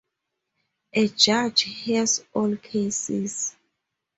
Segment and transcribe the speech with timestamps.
[0.93, 3.55] A judge hears all cases.